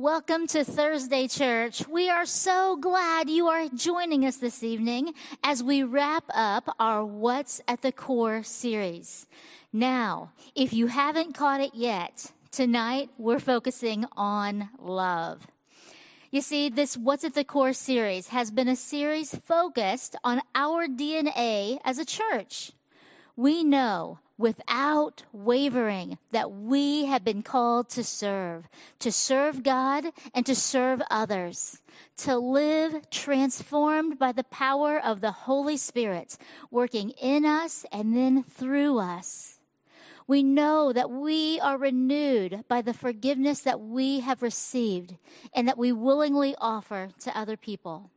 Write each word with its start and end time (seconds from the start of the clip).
Welcome 0.00 0.46
to 0.48 0.62
Thursday 0.62 1.26
Church. 1.26 1.88
We 1.88 2.08
are 2.08 2.24
so 2.24 2.76
glad 2.76 3.28
you 3.28 3.48
are 3.48 3.68
joining 3.68 4.24
us 4.24 4.36
this 4.36 4.62
evening 4.62 5.12
as 5.42 5.60
we 5.60 5.82
wrap 5.82 6.22
up 6.32 6.72
our 6.78 7.04
What's 7.04 7.60
at 7.66 7.82
the 7.82 7.90
Core 7.90 8.44
series. 8.44 9.26
Now, 9.72 10.30
if 10.54 10.72
you 10.72 10.86
haven't 10.86 11.32
caught 11.32 11.60
it 11.60 11.74
yet, 11.74 12.30
tonight 12.52 13.10
we're 13.18 13.40
focusing 13.40 14.04
on 14.16 14.68
love. 14.78 15.48
You 16.30 16.42
see, 16.42 16.68
this 16.68 16.96
What's 16.96 17.24
at 17.24 17.34
the 17.34 17.42
Core 17.42 17.72
series 17.72 18.28
has 18.28 18.52
been 18.52 18.68
a 18.68 18.76
series 18.76 19.34
focused 19.34 20.14
on 20.22 20.42
our 20.54 20.86
DNA 20.86 21.80
as 21.84 21.98
a 21.98 22.04
church. 22.04 22.70
We 23.34 23.64
know 23.64 24.20
without 24.38 25.24
wavering 25.32 26.16
that 26.30 26.52
we 26.52 27.06
have 27.06 27.24
been 27.24 27.42
called 27.42 27.88
to 27.90 28.04
serve, 28.04 28.68
to 29.00 29.10
serve 29.10 29.64
God 29.64 30.06
and 30.32 30.46
to 30.46 30.54
serve 30.54 31.02
others, 31.10 31.82
to 32.16 32.38
live 32.38 33.10
transformed 33.10 34.18
by 34.18 34.30
the 34.30 34.44
power 34.44 34.98
of 34.98 35.20
the 35.20 35.32
Holy 35.32 35.76
Spirit 35.76 36.38
working 36.70 37.10
in 37.10 37.44
us 37.44 37.84
and 37.90 38.16
then 38.16 38.44
through 38.44 38.98
us. 38.98 39.58
We 40.28 40.42
know 40.42 40.92
that 40.92 41.10
we 41.10 41.58
are 41.58 41.78
renewed 41.78 42.64
by 42.68 42.82
the 42.82 42.94
forgiveness 42.94 43.60
that 43.62 43.80
we 43.80 44.20
have 44.20 44.42
received 44.42 45.16
and 45.54 45.66
that 45.66 45.78
we 45.78 45.90
willingly 45.90 46.54
offer 46.58 47.08
to 47.20 47.36
other 47.36 47.56
people. 47.56 48.10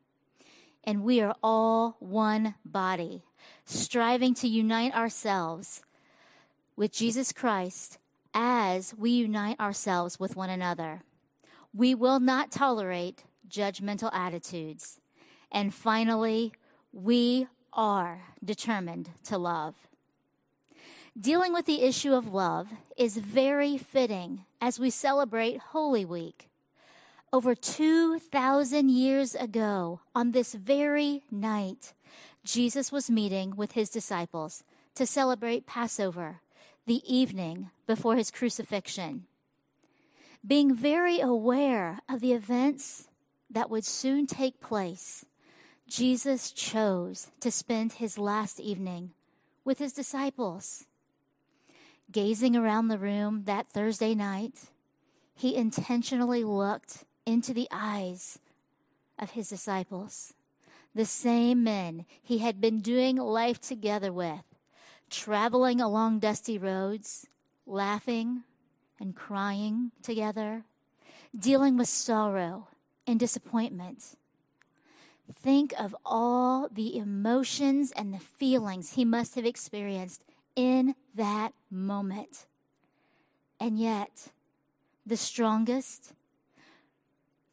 And 0.84 1.04
we 1.04 1.22
are 1.22 1.35
all 1.41 1.96
one 1.99 2.55
body, 2.66 3.24
striving 3.66 4.34
to 4.35 4.48
unite 4.48 4.94
ourselves 4.94 5.84
with 6.76 6.92
Jesus 6.92 7.32
Christ 7.32 7.98
as 8.34 8.94
we 8.98 9.12
unite 9.12 9.60
ourselves 9.60 10.20
with 10.20 10.36
one 10.36 10.50
another. 10.50 11.04
We 11.74 11.96
will 11.96 12.20
not 12.20 12.52
tolerate 12.52 13.24
judgmental 13.50 14.14
attitudes. 14.14 15.00
And 15.52 15.74
finally, 15.74 16.54
we 16.94 17.48
are 17.74 18.22
determined 18.44 19.10
to 19.26 19.38
love. 19.38 19.76
Dealing 21.20 21.52
with 21.52 21.66
the 21.66 21.82
issue 21.82 22.13
of 22.13 22.34
love 22.34 22.70
is 22.98 23.18
very 23.18 23.78
fitting 23.78 24.46
as 24.62 24.80
we 24.80 24.90
celebrate 24.90 25.60
Holy 25.60 26.06
Week. 26.06 26.48
Over 27.34 27.54
2,000 27.56 28.90
years 28.90 29.35
ago, 29.35 30.02
on 30.16 30.32
this 30.32 30.54
very 30.54 31.24
night, 31.30 31.94
Jesus 32.44 32.91
was 32.91 33.10
meeting 33.10 33.56
with 33.56 33.74
his 33.74 33.90
disciples 33.90 34.63
to 34.96 35.06
celebrate 35.06 35.66
Passover, 35.66 36.41
the 36.85 37.01
evening 37.05 37.70
before 37.87 38.15
his 38.15 38.32
crucifixion. 38.32 39.26
Being 40.46 40.76
very 40.76 41.20
aware 41.20 41.99
of 42.10 42.20
the 42.20 42.34
events 42.34 43.07
that 43.49 43.70
would 43.70 43.85
soon 43.85 44.26
take 44.26 44.60
place, 44.60 45.26
Jesus 45.88 46.51
chose 46.51 47.29
to 47.41 47.51
spend 47.51 47.93
his 47.93 48.18
last 48.18 48.60
evening 48.60 49.12
with 49.63 49.79
his 49.79 49.93
disciples. 49.93 50.85
Gazing 52.12 52.55
around 52.55 52.88
the 52.88 52.98
room 52.98 53.43
that 53.45 53.68
Thursday 53.68 54.16
night, 54.16 54.70
he 55.34 55.55
intentionally 55.55 56.43
looked 56.43 57.05
into 57.26 57.54
the 57.54 57.68
eyes 57.71 58.40
of 59.20 59.32
his 59.32 59.49
disciples, 59.49 60.34
the 60.95 61.05
same 61.05 61.63
men 61.63 62.05
he 62.21 62.40
had 62.40 62.60
been 62.60 62.79
doing 62.79 63.16
life 63.16 63.62
together 63.62 64.12
with 64.12 64.50
traveling 65.12 65.81
along 65.81 66.19
dusty 66.19 66.57
roads, 66.57 67.28
laughing 67.67 68.44
and 69.00 69.16
crying 69.16 69.91
together, 70.01 70.63
dealing 71.38 71.78
with 71.78 71.90
sorrow 71.90 72.69
and 73.06 73.19
disappointment. 73.19 74.16
Think 75.31 75.73
of 75.78 75.95
all 76.06 76.67
the 76.72 76.97
emotions 76.97 77.91
and 77.95 78.13
the 78.13 78.19
feelings 78.19 78.94
he 78.94 79.06
must 79.06 79.35
have 79.35 79.45
experienced 79.45 80.23
in 80.55 80.95
that 81.16 81.53
moment. 81.69 82.45
And 83.59 83.77
yet, 83.77 84.31
the 85.05 85.17
strongest, 85.17 86.13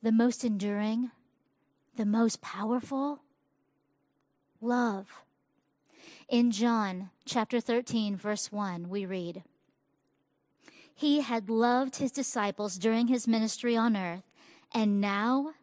the 0.02 0.12
most 0.12 0.44
enduring, 0.44 1.10
the 1.96 2.06
most 2.06 2.40
powerful, 2.40 3.20
love 4.60 5.22
in 6.28 6.50
John 6.50 7.08
chapter 7.24 7.58
13, 7.58 8.14
verse 8.16 8.52
1, 8.52 8.88
we 8.90 9.06
read, 9.06 9.44
He 10.94 11.22
had 11.22 11.48
loved 11.48 11.96
his 11.96 12.12
disciples 12.12 12.76
during 12.76 13.06
his 13.06 13.26
ministry 13.26 13.76
on 13.76 13.96
earth, 13.96 14.24
and 14.74 15.00
now 15.00 15.54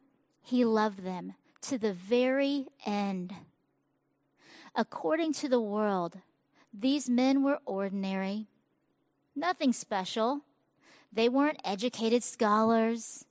he 0.42 0.66
loved 0.66 1.04
them 1.04 1.36
to 1.62 1.78
the 1.78 1.94
very 1.94 2.68
end. 2.86 3.34
According 4.76 5.34
to 5.34 5.50
the 5.50 5.62
world, 5.62 6.18
these 6.74 7.10
men 7.10 7.44
were 7.44 7.60
ordinary, 7.66 8.48
nothing 9.36 9.72
special. 9.72 10.42
They 11.14 11.30
weren't 11.30 11.62
educated 11.64 12.24
scholars, 12.24 13.26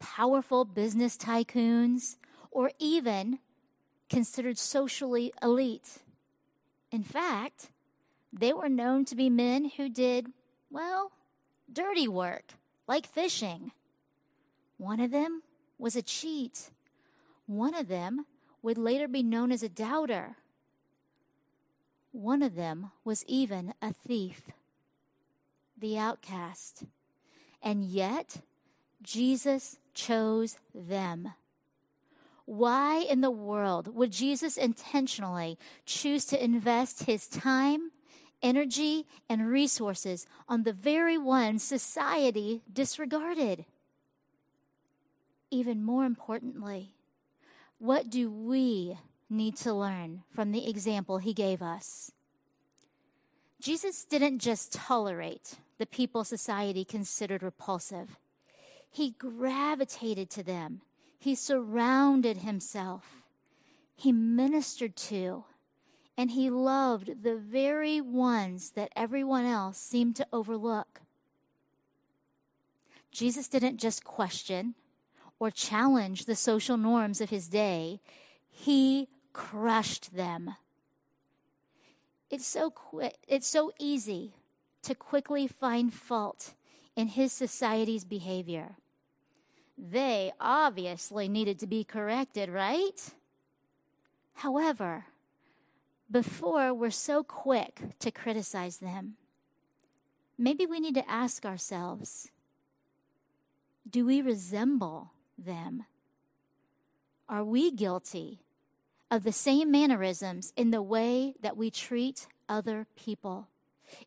powerful 0.00 0.64
business 0.64 1.16
tycoons, 1.16 2.16
or 2.50 2.72
even 2.80 3.38
considered 4.08 4.58
socially 4.58 5.32
elite. 5.40 6.00
In 6.90 7.02
fact, 7.02 7.70
they 8.32 8.52
were 8.52 8.68
known 8.68 9.04
to 9.06 9.16
be 9.16 9.30
men 9.30 9.70
who 9.76 9.88
did, 9.88 10.26
well, 10.70 11.12
dirty 11.72 12.08
work, 12.08 12.54
like 12.86 13.06
fishing. 13.06 13.72
One 14.76 15.00
of 15.00 15.10
them 15.10 15.42
was 15.78 15.96
a 15.96 16.02
cheat. 16.02 16.70
One 17.46 17.74
of 17.74 17.88
them 17.88 18.26
would 18.62 18.78
later 18.78 19.08
be 19.08 19.22
known 19.22 19.52
as 19.52 19.62
a 19.62 19.68
doubter. 19.68 20.36
One 22.12 22.42
of 22.42 22.54
them 22.56 22.90
was 23.04 23.24
even 23.26 23.74
a 23.80 23.92
thief, 23.92 24.50
the 25.78 25.96
outcast. 25.96 26.84
And 27.62 27.84
yet, 27.84 28.38
Jesus 29.02 29.78
chose 29.94 30.58
them. 30.74 31.32
Why 32.50 33.06
in 33.08 33.20
the 33.20 33.30
world 33.30 33.94
would 33.94 34.10
Jesus 34.10 34.56
intentionally 34.56 35.56
choose 35.86 36.24
to 36.24 36.44
invest 36.44 37.04
his 37.04 37.28
time, 37.28 37.92
energy, 38.42 39.06
and 39.28 39.48
resources 39.48 40.26
on 40.48 40.64
the 40.64 40.72
very 40.72 41.16
one 41.16 41.60
society 41.60 42.62
disregarded? 42.72 43.66
Even 45.52 45.84
more 45.84 46.04
importantly, 46.04 46.90
what 47.78 48.10
do 48.10 48.28
we 48.28 48.98
need 49.28 49.54
to 49.58 49.72
learn 49.72 50.24
from 50.28 50.50
the 50.50 50.68
example 50.68 51.18
he 51.18 51.32
gave 51.32 51.62
us? 51.62 52.10
Jesus 53.60 54.04
didn't 54.04 54.40
just 54.40 54.72
tolerate 54.72 55.54
the 55.78 55.86
people 55.86 56.24
society 56.24 56.84
considered 56.84 57.44
repulsive, 57.44 58.18
he 58.90 59.12
gravitated 59.12 60.30
to 60.30 60.42
them 60.42 60.80
he 61.20 61.34
surrounded 61.34 62.38
himself, 62.38 63.22
he 63.94 64.10
ministered 64.10 64.96
to, 64.96 65.44
and 66.16 66.30
he 66.30 66.48
loved 66.48 67.22
the 67.22 67.36
very 67.36 68.00
ones 68.00 68.70
that 68.70 68.90
everyone 68.96 69.44
else 69.44 69.76
seemed 69.76 70.16
to 70.16 70.26
overlook. 70.32 71.02
Jesus 73.12 73.48
didn't 73.48 73.76
just 73.76 74.02
question 74.02 74.74
or 75.38 75.50
challenge 75.50 76.24
the 76.24 76.34
social 76.34 76.78
norms 76.78 77.20
of 77.20 77.28
his 77.28 77.48
day, 77.48 78.00
he 78.48 79.08
crushed 79.34 80.16
them. 80.16 80.54
It's 82.30 82.46
so 82.46 82.72
it's 83.28 83.46
so 83.46 83.72
easy 83.78 84.32
to 84.84 84.94
quickly 84.94 85.46
find 85.46 85.92
fault 85.92 86.54
in 86.96 87.08
his 87.08 87.32
society's 87.32 88.04
behavior. 88.04 88.76
They 89.82 90.32
obviously 90.38 91.26
needed 91.28 91.58
to 91.60 91.66
be 91.66 91.84
corrected, 91.84 92.50
right? 92.50 93.14
However, 94.34 95.06
before 96.10 96.74
we're 96.74 96.90
so 96.90 97.22
quick 97.22 97.80
to 98.00 98.10
criticize 98.10 98.78
them, 98.78 99.14
maybe 100.36 100.66
we 100.66 100.80
need 100.80 100.94
to 100.96 101.10
ask 101.10 101.46
ourselves 101.46 102.30
do 103.88 104.04
we 104.04 104.20
resemble 104.20 105.12
them? 105.38 105.84
Are 107.28 107.42
we 107.42 107.70
guilty 107.70 108.40
of 109.10 109.24
the 109.24 109.32
same 109.32 109.70
mannerisms 109.70 110.52
in 110.56 110.70
the 110.70 110.82
way 110.82 111.34
that 111.40 111.56
we 111.56 111.70
treat 111.70 112.28
other 112.48 112.86
people, 112.96 113.48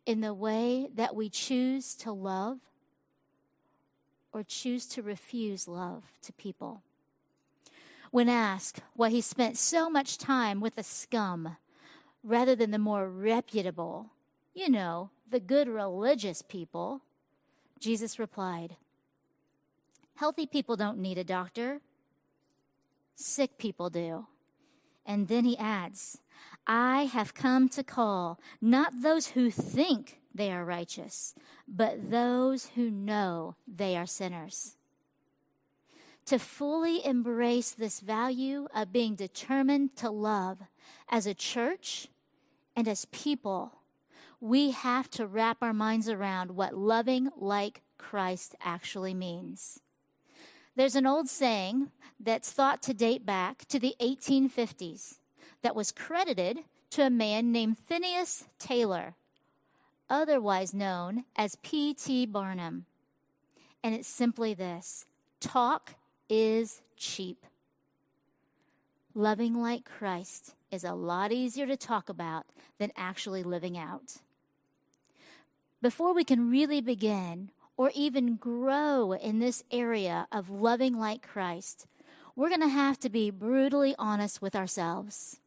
in 0.06 0.20
the 0.20 0.32
way 0.32 0.88
that 0.94 1.16
we 1.16 1.28
choose 1.28 1.94
to 1.96 2.12
love 2.12 2.58
or 4.34 4.42
choose 4.42 4.84
to 4.84 5.00
refuse 5.00 5.68
love 5.68 6.02
to 6.20 6.32
people. 6.32 6.82
When 8.10 8.28
asked 8.28 8.82
why 8.94 9.10
he 9.10 9.20
spent 9.20 9.56
so 9.56 9.88
much 9.88 10.18
time 10.18 10.60
with 10.60 10.74
the 10.74 10.82
scum 10.82 11.56
rather 12.24 12.56
than 12.56 12.72
the 12.72 12.78
more 12.78 13.08
reputable, 13.08 14.10
you 14.52 14.68
know, 14.68 15.10
the 15.30 15.40
good 15.40 15.68
religious 15.68 16.42
people, 16.42 17.02
Jesus 17.78 18.18
replied, 18.18 18.76
Healthy 20.16 20.46
people 20.46 20.76
don't 20.76 20.98
need 20.98 21.18
a 21.18 21.24
doctor, 21.24 21.80
sick 23.14 23.56
people 23.56 23.88
do. 23.88 24.26
And 25.06 25.28
then 25.28 25.44
he 25.44 25.56
adds, 25.58 26.18
I 26.66 27.04
have 27.04 27.34
come 27.34 27.68
to 27.70 27.84
call 27.84 28.40
not 28.60 29.02
those 29.02 29.28
who 29.28 29.50
think 29.50 30.18
they 30.34 30.50
are 30.50 30.64
righteous, 30.64 31.34
but 31.68 32.10
those 32.10 32.70
who 32.74 32.90
know 32.90 33.54
they 33.66 33.96
are 33.96 34.06
sinners. 34.06 34.76
To 36.26 36.38
fully 36.38 37.04
embrace 37.04 37.70
this 37.70 38.00
value 38.00 38.66
of 38.74 38.92
being 38.92 39.14
determined 39.14 39.94
to 39.96 40.10
love 40.10 40.58
as 41.08 41.26
a 41.26 41.34
church 41.34 42.08
and 42.74 42.88
as 42.88 43.04
people, 43.06 43.72
we 44.40 44.72
have 44.72 45.08
to 45.10 45.26
wrap 45.26 45.58
our 45.62 45.72
minds 45.72 46.08
around 46.08 46.50
what 46.50 46.76
loving 46.76 47.30
like 47.36 47.82
Christ 47.98 48.54
actually 48.60 49.14
means. 49.14 49.80
There's 50.76 50.96
an 50.96 51.06
old 51.06 51.28
saying 51.28 51.90
that's 52.18 52.50
thought 52.50 52.82
to 52.82 52.94
date 52.94 53.24
back 53.24 53.64
to 53.66 53.78
the 53.78 53.94
1850s 54.00 55.18
that 55.62 55.76
was 55.76 55.92
credited 55.92 56.60
to 56.90 57.06
a 57.06 57.10
man 57.10 57.52
named 57.52 57.78
Phineas 57.78 58.44
Taylor, 58.58 59.14
otherwise 60.14 60.72
known 60.72 61.24
as 61.34 61.56
P.T. 61.56 62.26
Barnum. 62.26 62.86
And 63.82 63.94
it's 63.94 64.08
simply 64.08 64.54
this 64.54 65.06
talk 65.40 65.96
is 66.28 66.82
cheap. 66.96 67.44
Loving 69.12 69.60
like 69.60 69.84
Christ 69.84 70.54
is 70.70 70.84
a 70.84 70.94
lot 70.94 71.32
easier 71.32 71.66
to 71.66 71.76
talk 71.76 72.08
about 72.08 72.46
than 72.78 72.92
actually 72.96 73.42
living 73.42 73.76
out. 73.76 74.18
Before 75.82 76.14
we 76.14 76.24
can 76.24 76.48
really 76.48 76.80
begin 76.80 77.50
or 77.76 77.90
even 77.94 78.36
grow 78.36 79.12
in 79.12 79.40
this 79.40 79.64
area 79.72 80.28
of 80.30 80.48
loving 80.48 80.96
like 80.96 81.26
Christ, 81.26 81.86
we're 82.36 82.48
going 82.48 82.60
to 82.60 82.68
have 82.68 82.98
to 83.00 83.10
be 83.10 83.30
brutally 83.30 83.96
honest 83.98 84.40
with 84.40 84.54
ourselves. 84.54 85.40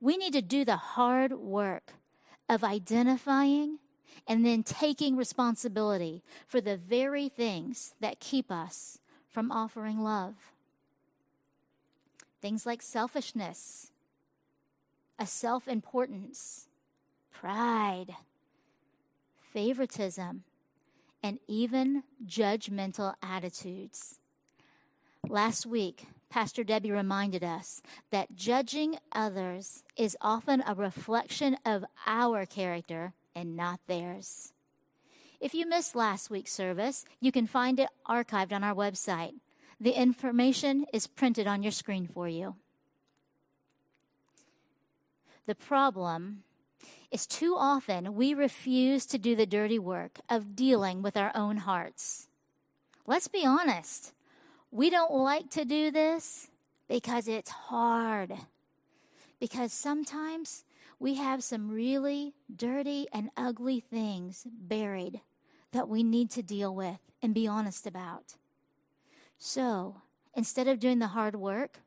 We 0.00 0.16
need 0.16 0.32
to 0.32 0.42
do 0.42 0.64
the 0.64 0.76
hard 0.76 1.32
work 1.32 1.92
of 2.48 2.64
identifying 2.64 3.78
and 4.26 4.44
then 4.44 4.62
taking 4.62 5.16
responsibility 5.16 6.22
for 6.46 6.60
the 6.60 6.76
very 6.76 7.28
things 7.28 7.94
that 8.00 8.20
keep 8.20 8.50
us 8.50 8.98
from 9.28 9.52
offering 9.52 10.02
love. 10.02 10.34
Things 12.40 12.66
like 12.66 12.82
selfishness, 12.82 13.90
a 15.18 15.26
self 15.26 15.68
importance, 15.68 16.68
pride, 17.32 18.16
favoritism, 19.52 20.44
and 21.22 21.38
even 21.48 22.04
judgmental 22.24 23.14
attitudes. 23.22 24.20
Last 25.28 25.66
week, 25.66 26.06
Pastor 26.28 26.64
Debbie 26.64 26.90
reminded 26.90 27.42
us 27.42 27.82
that 28.10 28.34
judging 28.34 28.98
others 29.12 29.84
is 29.96 30.16
often 30.20 30.62
a 30.66 30.74
reflection 30.74 31.56
of 31.64 31.84
our 32.06 32.44
character 32.44 33.14
and 33.34 33.56
not 33.56 33.80
theirs. 33.86 34.52
If 35.40 35.54
you 35.54 35.66
missed 35.66 35.94
last 35.94 36.30
week's 36.30 36.52
service, 36.52 37.04
you 37.20 37.30
can 37.30 37.46
find 37.46 37.78
it 37.78 37.88
archived 38.08 38.52
on 38.52 38.64
our 38.64 38.74
website. 38.74 39.34
The 39.78 39.92
information 39.92 40.86
is 40.92 41.06
printed 41.06 41.46
on 41.46 41.62
your 41.62 41.72
screen 41.72 42.06
for 42.06 42.28
you. 42.28 42.56
The 45.46 45.54
problem 45.54 46.42
is 47.10 47.26
too 47.26 47.54
often 47.56 48.14
we 48.14 48.34
refuse 48.34 49.06
to 49.06 49.18
do 49.18 49.36
the 49.36 49.46
dirty 49.46 49.78
work 49.78 50.18
of 50.28 50.56
dealing 50.56 51.02
with 51.02 51.16
our 51.16 51.30
own 51.34 51.58
hearts. 51.58 52.28
Let's 53.06 53.28
be 53.28 53.46
honest. 53.46 54.12
We 54.70 54.90
don't 54.90 55.12
like 55.12 55.50
to 55.50 55.64
do 55.64 55.90
this 55.90 56.48
because 56.88 57.28
it's 57.28 57.50
hard. 57.50 58.32
Because 59.38 59.72
sometimes 59.72 60.64
we 60.98 61.14
have 61.14 61.44
some 61.44 61.70
really 61.70 62.34
dirty 62.54 63.06
and 63.12 63.30
ugly 63.36 63.80
things 63.80 64.46
buried 64.50 65.20
that 65.72 65.88
we 65.88 66.02
need 66.02 66.30
to 66.30 66.42
deal 66.42 66.74
with 66.74 66.98
and 67.22 67.34
be 67.34 67.46
honest 67.46 67.86
about. 67.86 68.36
So 69.38 70.00
instead 70.34 70.68
of 70.68 70.78
doing 70.78 70.98
the 70.98 71.08
hard 71.08 71.36
work, 71.36 71.80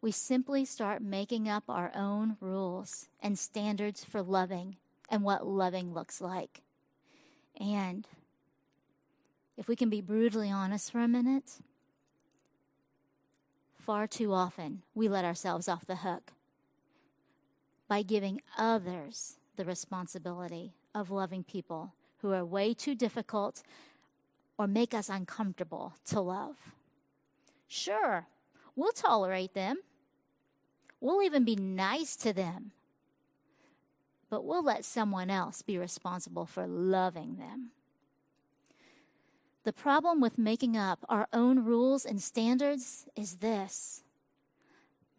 we 0.00 0.10
simply 0.10 0.64
start 0.64 1.00
making 1.00 1.48
up 1.48 1.64
our 1.68 1.90
own 1.94 2.36
rules 2.40 3.08
and 3.20 3.38
standards 3.38 4.04
for 4.04 4.20
loving 4.22 4.76
and 5.08 5.22
what 5.22 5.46
loving 5.46 5.94
looks 5.94 6.20
like. 6.20 6.62
And 7.58 8.06
if 9.56 9.68
we 9.68 9.76
can 9.76 9.88
be 9.88 10.00
brutally 10.00 10.50
honest 10.50 10.90
for 10.90 11.00
a 11.00 11.08
minute, 11.08 11.60
far 13.84 14.06
too 14.06 14.32
often 14.32 14.82
we 14.94 15.08
let 15.08 15.24
ourselves 15.24 15.68
off 15.68 15.84
the 15.84 15.96
hook 15.96 16.32
by 17.88 18.02
giving 18.02 18.40
others 18.56 19.36
the 19.56 19.64
responsibility 19.64 20.74
of 20.94 21.10
loving 21.10 21.44
people 21.44 21.92
who 22.18 22.32
are 22.32 22.44
way 22.44 22.72
too 22.72 22.94
difficult 22.94 23.62
or 24.56 24.66
make 24.66 24.94
us 24.94 25.08
uncomfortable 25.08 25.94
to 26.04 26.20
love. 26.20 26.56
Sure, 27.68 28.26
we'll 28.74 28.92
tolerate 28.92 29.54
them 29.54 29.78
We'll 31.04 31.20
even 31.20 31.44
be 31.44 31.54
nice 31.54 32.16
to 32.16 32.32
them. 32.32 32.72
But 34.30 34.46
we'll 34.46 34.64
let 34.64 34.86
someone 34.86 35.28
else 35.28 35.60
be 35.60 35.76
responsible 35.76 36.46
for 36.46 36.66
loving 36.66 37.36
them. 37.36 37.72
The 39.64 39.72
problem 39.72 40.20
with 40.20 40.38
making 40.38 40.76
up 40.76 41.04
our 41.08 41.26
own 41.32 41.64
rules 41.64 42.04
and 42.04 42.22
standards 42.22 43.06
is 43.16 43.36
this 43.36 44.02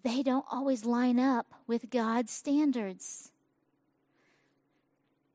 they 0.04 0.22
don't 0.22 0.46
always 0.52 0.86
line 0.86 1.20
up 1.20 1.48
with 1.66 1.90
God's 1.90 2.32
standards. 2.32 3.32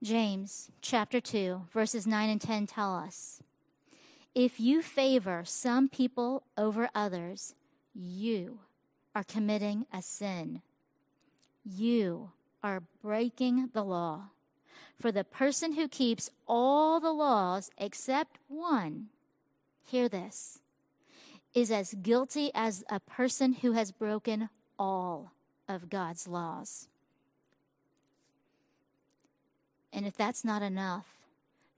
James 0.00 0.70
chapter 0.80 1.20
2, 1.20 1.62
verses 1.72 2.06
9 2.06 2.30
and 2.30 2.40
10 2.40 2.68
tell 2.68 2.94
us 2.94 3.42
if 4.32 4.60
you 4.60 4.80
favor 4.80 5.42
some 5.44 5.88
people 5.88 6.44
over 6.56 6.88
others, 6.94 7.56
you 7.92 8.60
are 9.12 9.24
committing 9.24 9.86
a 9.92 10.02
sin. 10.02 10.62
You 11.64 12.30
are 12.62 12.84
breaking 13.02 13.70
the 13.72 13.82
law. 13.82 14.30
For 14.98 15.10
the 15.12 15.24
person 15.24 15.74
who 15.74 15.88
keeps 15.88 16.30
all 16.46 17.00
the 17.00 17.12
laws 17.12 17.70
except 17.78 18.38
one, 18.48 19.08
hear 19.84 20.08
this, 20.08 20.60
is 21.54 21.70
as 21.70 21.94
guilty 21.94 22.50
as 22.54 22.84
a 22.90 23.00
person 23.00 23.54
who 23.54 23.72
has 23.72 23.92
broken 23.92 24.48
all 24.78 25.32
of 25.68 25.90
God's 25.90 26.28
laws. 26.28 26.88
And 29.92 30.06
if 30.06 30.16
that's 30.16 30.44
not 30.44 30.62
enough, 30.62 31.06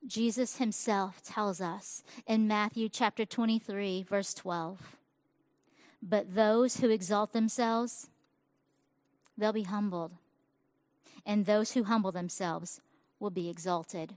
Jesus 0.07 0.57
himself 0.57 1.23
tells 1.23 1.61
us 1.61 2.03
in 2.27 2.49
Matthew 2.49 2.89
chapter 2.89 3.25
23, 3.25 4.03
verse 4.03 4.35
12 4.35 4.97
but 6.03 6.35
those 6.35 6.79
who 6.79 6.91
exalt 6.91 7.33
themselves, 7.33 8.09
they'll 9.39 9.53
be 9.53 9.63
humbled. 9.63 10.13
And 11.25 11.47
those 11.47 11.73
who 11.73 11.85
humble 11.85 12.13
themselves 12.13 12.81
will 13.21 13.31
be 13.31 13.49
exalted. 13.49 14.15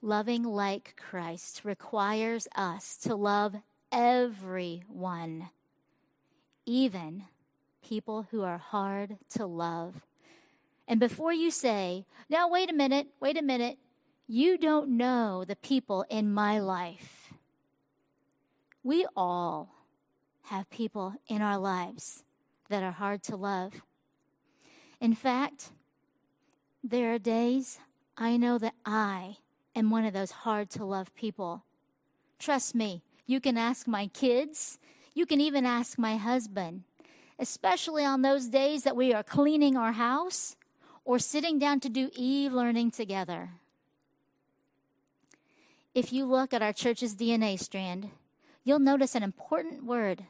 Loving 0.00 0.44
like 0.44 0.94
Christ 0.96 1.62
requires 1.64 2.46
us 2.54 2.96
to 2.98 3.16
love 3.16 3.56
everyone, 3.90 5.50
even 6.64 7.24
people 7.82 8.28
who 8.30 8.42
are 8.42 8.58
hard 8.58 9.18
to 9.30 9.46
love. 9.46 10.02
And 10.86 11.00
before 11.00 11.32
you 11.32 11.50
say, 11.50 12.06
now, 12.30 12.48
wait 12.48 12.70
a 12.70 12.74
minute, 12.74 13.08
wait 13.20 13.36
a 13.36 13.42
minute, 13.42 13.78
you 14.26 14.56
don't 14.56 14.96
know 14.96 15.44
the 15.44 15.56
people 15.56 16.04
in 16.08 16.32
my 16.32 16.60
life. 16.60 17.32
We 18.82 19.06
all 19.16 19.70
have 20.44 20.70
people 20.70 21.14
in 21.26 21.42
our 21.42 21.58
lives 21.58 22.22
that 22.68 22.82
are 22.82 22.92
hard 22.92 23.22
to 23.24 23.36
love. 23.36 23.82
In 25.00 25.14
fact, 25.14 25.70
there 26.82 27.14
are 27.14 27.18
days 27.18 27.78
I 28.16 28.36
know 28.36 28.58
that 28.58 28.74
I 28.84 29.36
am 29.74 29.90
one 29.90 30.04
of 30.04 30.12
those 30.12 30.30
hard 30.30 30.70
to 30.70 30.84
love 30.84 31.14
people. 31.14 31.62
Trust 32.38 32.74
me, 32.74 33.02
you 33.26 33.40
can 33.40 33.56
ask 33.56 33.86
my 33.86 34.08
kids, 34.08 34.78
you 35.14 35.24
can 35.24 35.40
even 35.40 35.64
ask 35.64 35.98
my 35.98 36.16
husband, 36.16 36.82
especially 37.38 38.04
on 38.04 38.22
those 38.22 38.48
days 38.48 38.82
that 38.82 38.96
we 38.96 39.12
are 39.12 39.22
cleaning 39.22 39.76
our 39.76 39.92
house 39.92 40.56
or 41.04 41.18
sitting 41.18 41.58
down 41.58 41.80
to 41.80 41.88
do 41.88 42.10
e 42.16 42.48
learning 42.48 42.90
together. 42.90 43.50
If 45.94 46.12
you 46.12 46.26
look 46.26 46.52
at 46.52 46.62
our 46.62 46.72
church's 46.72 47.16
DNA 47.16 47.58
strand, 47.58 48.10
you'll 48.64 48.78
notice 48.78 49.14
an 49.14 49.22
important 49.22 49.84
word 49.84 50.24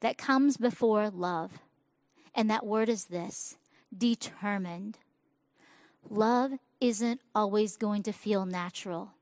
that 0.00 0.18
comes 0.18 0.56
before 0.56 1.10
love. 1.10 1.58
And 2.34 2.50
that 2.50 2.66
word 2.66 2.88
is 2.88 3.06
this 3.06 3.56
determined. 3.96 4.98
Love 6.08 6.52
isn't 6.80 7.20
always 7.34 7.76
going 7.76 8.02
to 8.04 8.12
feel 8.12 8.46
natural. 8.46 9.12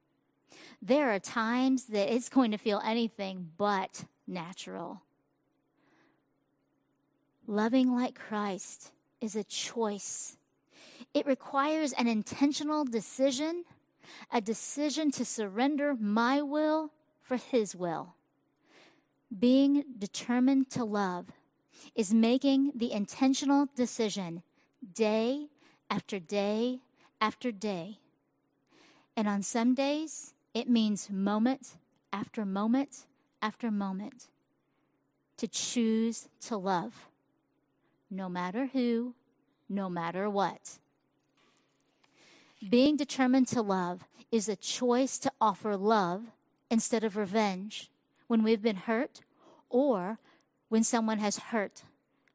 there 0.82 1.10
are 1.14 1.18
times 1.18 1.84
that 1.86 2.12
it's 2.14 2.28
going 2.28 2.50
to 2.50 2.58
feel 2.58 2.80
anything 2.84 3.50
but 3.56 4.04
natural. 4.26 5.02
Loving 7.46 7.94
like 7.94 8.14
Christ 8.14 8.92
is 9.20 9.34
a 9.34 9.44
choice. 9.44 10.36
It 11.14 11.26
requires 11.26 11.92
an 11.94 12.06
intentional 12.06 12.84
decision, 12.84 13.64
a 14.32 14.40
decision 14.40 15.10
to 15.12 15.24
surrender 15.24 15.94
my 15.94 16.42
will 16.42 16.90
for 17.22 17.36
His 17.36 17.74
will. 17.74 18.14
Being 19.36 19.84
determined 19.98 20.70
to 20.70 20.84
love 20.84 21.26
is 21.94 22.12
making 22.12 22.72
the 22.74 22.92
intentional 22.92 23.68
decision 23.74 24.42
day 24.92 25.48
after 25.90 26.18
day 26.18 26.80
after 27.20 27.50
day. 27.50 27.98
And 29.16 29.28
on 29.28 29.42
some 29.42 29.74
days, 29.74 30.34
it 30.52 30.68
means 30.68 31.10
moment 31.10 31.76
after 32.12 32.44
moment 32.44 33.06
after 33.42 33.70
moment 33.70 34.28
to 35.36 35.48
choose 35.48 36.28
to 36.40 36.56
love, 36.56 37.08
no 38.10 38.28
matter 38.28 38.70
who, 38.72 39.14
no 39.68 39.88
matter 39.88 40.28
what. 40.30 40.78
Being 42.68 42.96
determined 42.96 43.48
to 43.48 43.62
love 43.62 44.04
is 44.30 44.48
a 44.48 44.56
choice 44.56 45.18
to 45.18 45.32
offer 45.40 45.76
love 45.76 46.22
instead 46.70 47.04
of 47.04 47.16
revenge 47.16 47.90
when 48.26 48.42
we've 48.42 48.62
been 48.62 48.76
hurt 48.76 49.20
or 49.68 50.18
when 50.68 50.82
someone 50.82 51.18
has 51.18 51.36
hurt 51.36 51.82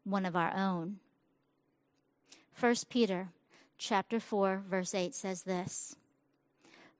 one 0.03 0.25
of 0.25 0.35
our 0.35 0.55
own. 0.55 0.99
1 2.59 2.75
Peter 2.89 3.29
chapter 3.77 4.19
4 4.19 4.63
verse 4.69 4.93
8 4.93 5.15
says 5.15 5.43
this. 5.43 5.95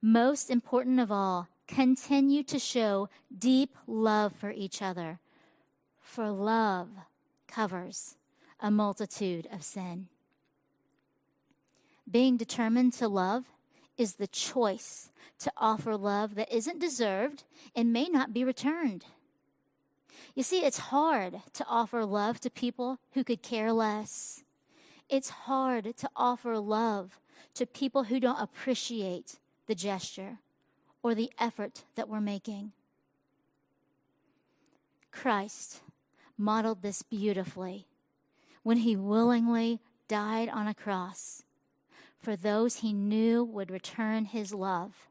Most 0.02 0.50
important 0.50 1.00
of 1.02 1.12
all, 1.12 1.50
continue 1.68 2.44
to 2.44 2.58
show 2.58 3.10
deep 3.38 3.76
love 3.86 4.34
for 4.34 4.52
each 4.52 4.82
other, 4.82 5.20
for 6.00 6.30
love 6.30 6.88
covers 7.48 8.16
a 8.62 8.72
multitude 8.72 9.48
of 9.52 9.64
sin. 9.64 10.08
Being 12.10 12.38
determined 12.38 12.94
to 12.94 13.10
love 13.10 13.46
is 13.98 14.16
the 14.16 14.28
choice 14.28 15.12
to 15.40 15.52
offer 15.58 15.98
love 15.98 16.36
that 16.36 16.56
isn't 16.56 16.80
deserved 16.80 17.44
and 17.76 17.92
may 17.92 18.08
not 18.08 18.34
be 18.34 18.46
returned. 18.46 19.06
You 20.36 20.44
see, 20.44 20.64
it's 20.64 20.78
hard 20.78 21.42
to 21.54 21.66
offer 21.68 22.06
love 22.06 22.40
to 22.42 22.50
people 22.50 23.00
who 23.12 23.26
could 23.26 23.42
care 23.42 23.74
less. 23.74 24.44
It's 25.10 25.30
hard 25.30 25.98
to 25.98 26.10
offer 26.16 26.58
love 26.60 27.20
to 27.56 27.66
people 27.66 28.04
who 28.06 28.20
don't 28.20 28.40
appreciate 28.40 29.40
the 29.66 29.74
gesture 29.74 30.38
or 31.02 31.16
the 31.16 31.32
effort 31.40 31.84
that 31.96 32.08
we're 32.08 32.22
making. 32.22 32.74
Christ 35.12 35.82
modeled 36.38 36.84
this 36.84 37.02
beautifully 37.02 37.88
when 38.62 38.78
he 38.78 38.96
willingly 38.96 39.80
died 40.08 40.48
on 40.48 40.68
a 40.68 40.76
cross 40.76 41.44
for 42.20 42.36
those 42.36 42.78
he 42.78 42.94
knew 42.94 43.44
would 43.44 43.72
return 43.72 44.26
his 44.26 44.54
love. 44.54 45.08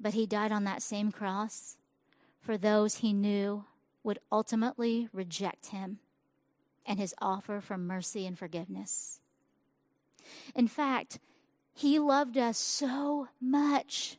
But 0.00 0.14
he 0.14 0.24
died 0.24 0.52
on 0.52 0.64
that 0.64 0.82
same 0.82 1.12
cross 1.12 1.76
for 2.40 2.56
those 2.56 2.96
he 2.96 3.12
knew 3.12 3.64
would 4.02 4.20
ultimately 4.30 5.08
reject 5.12 5.66
him 5.66 5.98
and 6.86 6.98
his 6.98 7.14
offer 7.20 7.60
for 7.60 7.76
mercy 7.76 8.26
and 8.26 8.38
forgiveness. 8.38 9.20
In 10.54 10.68
fact, 10.68 11.18
he 11.74 11.98
loved 11.98 12.38
us 12.38 12.58
so 12.58 13.28
much 13.40 14.16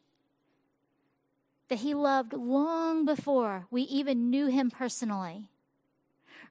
that 1.69 1.79
he 1.79 1.93
loved 1.93 2.33
long 2.33 3.05
before 3.05 3.67
we 3.71 3.81
even 3.83 4.29
knew 4.29 4.47
him 4.47 4.69
personally. 4.69 5.49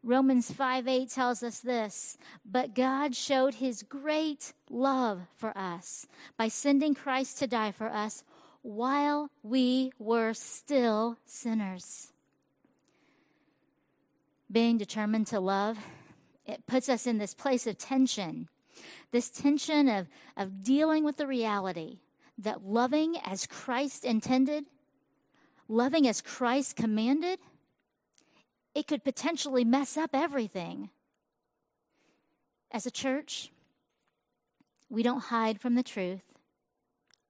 Romans 0.02 0.52
5 0.52 0.86
8 0.86 1.10
tells 1.10 1.42
us 1.42 1.60
this, 1.60 2.18
but 2.44 2.74
God 2.74 3.16
showed 3.16 3.54
his 3.54 3.82
great 3.82 4.52
love 4.70 5.22
for 5.36 5.56
us 5.56 6.06
by 6.36 6.48
sending 6.48 6.94
Christ 6.94 7.38
to 7.38 7.46
die 7.46 7.72
for 7.72 7.88
us 7.88 8.22
while 8.62 9.30
we 9.42 9.92
were 9.98 10.34
still 10.34 11.18
sinners. 11.24 12.12
Being 14.50 14.78
determined 14.78 15.26
to 15.28 15.40
love, 15.40 15.78
it 16.46 16.66
puts 16.66 16.88
us 16.88 17.06
in 17.06 17.18
this 17.18 17.34
place 17.34 17.66
of 17.66 17.78
tension 17.78 18.48
this 19.10 19.30
tension 19.30 19.88
of, 19.88 20.08
of 20.36 20.62
dealing 20.62 21.04
with 21.04 21.16
the 21.16 21.26
reality 21.26 21.98
that 22.38 22.66
loving 22.66 23.16
as 23.24 23.46
Christ 23.46 24.04
intended, 24.04 24.66
loving 25.68 26.06
as 26.06 26.20
Christ 26.20 26.76
commanded, 26.76 27.38
it 28.74 28.86
could 28.86 29.04
potentially 29.04 29.64
mess 29.64 29.96
up 29.96 30.10
everything. 30.12 30.90
As 32.70 32.84
a 32.84 32.90
church, 32.90 33.50
we 34.90 35.02
don't 35.02 35.24
hide 35.24 35.60
from 35.60 35.74
the 35.74 35.82
truth 35.82 36.34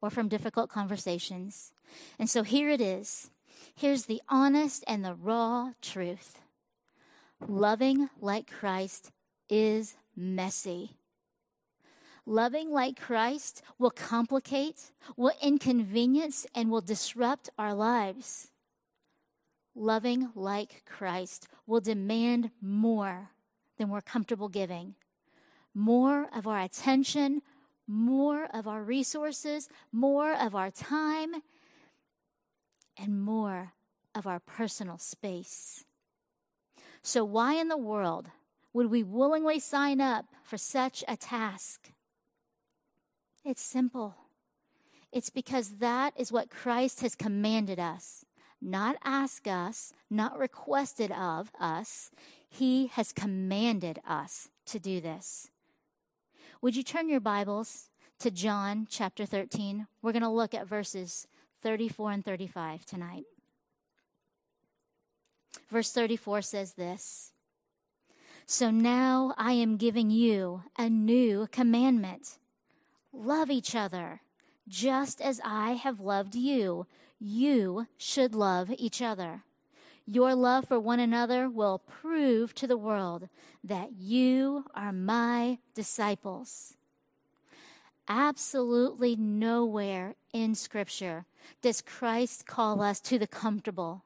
or 0.02 0.10
from 0.10 0.28
difficult 0.28 0.70
conversations. 0.70 1.72
And 2.18 2.28
so 2.28 2.42
here 2.42 2.68
it 2.68 2.80
is. 2.80 3.30
Here's 3.74 4.06
the 4.06 4.20
honest 4.28 4.82
and 4.86 5.04
the 5.04 5.14
raw 5.14 5.72
truth. 5.80 6.40
Loving 7.40 8.08
like 8.20 8.50
Christ 8.50 9.12
is 9.48 9.96
messy. 10.16 10.96
Loving 12.24 12.72
like 12.72 12.98
Christ 13.00 13.62
will 13.78 13.90
complicate, 13.90 14.90
will 15.16 15.32
inconvenience, 15.40 16.46
and 16.54 16.70
will 16.70 16.80
disrupt 16.80 17.50
our 17.56 17.72
lives. 17.72 18.50
Loving 19.74 20.30
like 20.34 20.82
Christ 20.86 21.46
will 21.66 21.80
demand 21.80 22.50
more 22.60 23.30
than 23.78 23.90
we're 23.90 24.00
comfortable 24.00 24.48
giving. 24.48 24.94
More 25.72 26.28
of 26.34 26.48
our 26.48 26.60
attention, 26.60 27.42
more 27.86 28.48
of 28.52 28.66
our 28.66 28.82
resources, 28.82 29.68
more 29.92 30.32
of 30.32 30.56
our 30.56 30.70
time, 30.70 31.42
and 32.96 33.22
more 33.22 33.74
of 34.14 34.26
our 34.26 34.40
personal 34.40 34.98
space. 34.98 35.84
So, 37.06 37.24
why 37.24 37.54
in 37.54 37.68
the 37.68 37.76
world 37.76 38.30
would 38.72 38.90
we 38.90 39.04
willingly 39.04 39.60
sign 39.60 40.00
up 40.00 40.24
for 40.42 40.58
such 40.58 41.04
a 41.06 41.16
task? 41.16 41.92
It's 43.44 43.62
simple. 43.62 44.16
It's 45.12 45.30
because 45.30 45.76
that 45.76 46.14
is 46.16 46.32
what 46.32 46.50
Christ 46.50 47.02
has 47.02 47.14
commanded 47.14 47.78
us, 47.78 48.24
not 48.60 48.96
asked 49.04 49.46
us, 49.46 49.92
not 50.10 50.36
requested 50.36 51.12
of 51.12 51.52
us. 51.60 52.10
He 52.48 52.88
has 52.88 53.12
commanded 53.12 54.00
us 54.04 54.48
to 54.66 54.80
do 54.80 55.00
this. 55.00 55.48
Would 56.60 56.74
you 56.74 56.82
turn 56.82 57.08
your 57.08 57.20
Bibles 57.20 57.88
to 58.18 58.32
John 58.32 58.88
chapter 58.90 59.24
13? 59.24 59.86
We're 60.02 60.10
going 60.10 60.22
to 60.22 60.28
look 60.28 60.54
at 60.54 60.66
verses 60.66 61.28
34 61.62 62.10
and 62.10 62.24
35 62.24 62.84
tonight. 62.84 63.26
Verse 65.68 65.92
34 65.92 66.42
says 66.42 66.74
this 66.74 67.32
So 68.46 68.70
now 68.70 69.34
I 69.36 69.52
am 69.52 69.76
giving 69.76 70.10
you 70.10 70.62
a 70.78 70.88
new 70.88 71.48
commandment 71.50 72.38
Love 73.16 73.50
each 73.50 73.74
other. 73.74 74.20
Just 74.68 75.22
as 75.22 75.40
I 75.42 75.72
have 75.72 76.00
loved 76.00 76.34
you, 76.34 76.86
you 77.18 77.86
should 77.96 78.34
love 78.34 78.70
each 78.76 79.00
other. 79.00 79.42
Your 80.04 80.34
love 80.34 80.68
for 80.68 80.78
one 80.78 81.00
another 81.00 81.48
will 81.48 81.78
prove 81.78 82.54
to 82.56 82.66
the 82.66 82.76
world 82.76 83.28
that 83.64 83.92
you 83.98 84.64
are 84.74 84.92
my 84.92 85.58
disciples. 85.74 86.76
Absolutely 88.06 89.16
nowhere 89.16 90.14
in 90.32 90.54
Scripture 90.54 91.24
does 91.62 91.80
Christ 91.80 92.46
call 92.46 92.82
us 92.82 93.00
to 93.00 93.18
the 93.18 93.26
comfortable, 93.26 94.04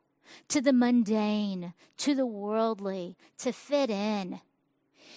to 0.49 0.61
the 0.61 0.73
mundane, 0.73 1.75
to 1.99 2.15
the 2.15 2.27
worldly, 2.27 3.17
to 3.39 3.53
fit 3.53 3.91
in. 3.91 4.41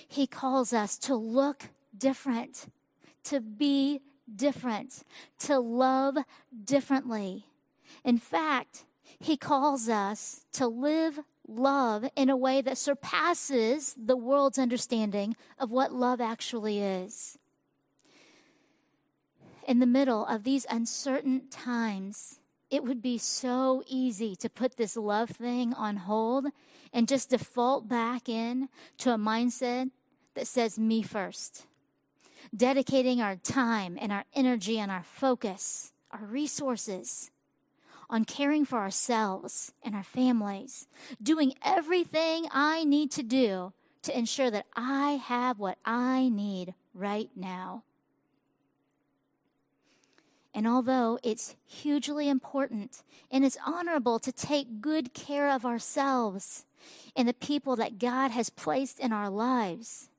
He 0.07 0.27
calls 0.27 0.73
us 0.73 0.97
to 0.99 1.15
look 1.15 1.69
different 1.97 2.67
to 3.25 3.39
be 3.39 4.01
different, 4.33 5.03
to 5.39 5.59
love 5.59 6.17
differently. 6.63 7.45
In 8.03 8.17
fact, 8.17 8.85
he 9.19 9.37
calls 9.37 9.89
us 9.89 10.45
to 10.53 10.67
live 10.67 11.19
love 11.47 12.05
in 12.15 12.29
a 12.29 12.37
way 12.37 12.61
that 12.61 12.77
surpasses 12.77 13.95
the 13.97 14.15
world's 14.15 14.57
understanding 14.57 15.35
of 15.59 15.71
what 15.71 15.93
love 15.93 16.21
actually 16.21 16.81
is. 16.81 17.37
In 19.67 19.79
the 19.79 19.85
middle 19.85 20.25
of 20.25 20.43
these 20.43 20.65
uncertain 20.69 21.47
times, 21.49 22.39
it 22.73 22.83
would 22.83 23.03
be 23.03 23.19
so 23.19 23.83
easy 23.85 24.35
to 24.35 24.49
put 24.49 24.77
this 24.77 24.97
love 24.97 25.29
thing 25.29 25.75
on 25.75 25.95
hold 25.95 26.47
and 26.91 27.07
just 27.07 27.29
default 27.29 27.87
back 27.87 28.27
in 28.27 28.67
to 28.97 29.13
a 29.13 29.17
mindset 29.17 29.91
that 30.33 30.47
says 30.47 30.79
me 30.79 31.03
first 31.03 31.67
dedicating 32.55 33.21
our 33.21 33.35
time 33.35 33.97
and 34.01 34.11
our 34.11 34.25
energy 34.33 34.77
and 34.79 34.91
our 34.91 35.03
focus, 35.03 35.93
our 36.11 36.25
resources, 36.25 37.31
on 38.09 38.25
caring 38.25 38.65
for 38.65 38.79
ourselves 38.79 39.71
and 39.81 39.95
our 39.95 40.03
families, 40.03 40.87
doing 41.21 41.53
everything 41.63 42.47
I 42.51 42.83
need 42.83 43.11
to 43.11 43.23
do 43.23 43.71
to 44.01 44.17
ensure 44.17 44.51
that 44.51 44.65
I 44.75 45.11
have 45.11 45.59
what 45.59 45.77
I 45.85 46.29
need 46.29 46.73
right 46.93 47.29
now. 47.35 47.83
And 50.53 50.67
although 50.67 51.19
it's 51.23 51.55
hugely 51.65 52.29
important 52.29 53.01
and 53.31 53.43
it's 53.43 53.57
honorable 53.65 54.19
to 54.19 54.31
take 54.31 54.81
good 54.81 55.13
care 55.13 55.49
of 55.49 55.65
ourselves 55.65 56.65
and 57.15 57.27
the 57.27 57.33
people 57.33 57.75
that 57.77 57.97
God 57.97 58.31
has 58.31 58.49
placed 58.49 58.99
in 58.99 59.11
our 59.11 59.29
lives, 59.29 60.09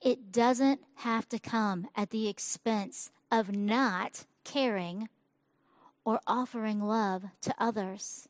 it 0.00 0.30
doesn't 0.30 0.80
have 0.96 1.28
to 1.30 1.38
come 1.38 1.88
at 1.96 2.10
the 2.10 2.28
expense 2.28 3.10
of 3.32 3.56
not 3.56 4.26
caring 4.44 5.08
or 6.04 6.20
offering 6.26 6.80
love 6.80 7.24
to 7.40 7.54
others. 7.58 8.28